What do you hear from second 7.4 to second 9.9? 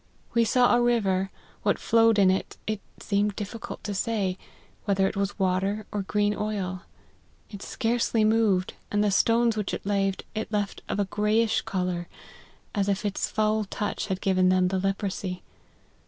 it scarcely moved, and the stones which it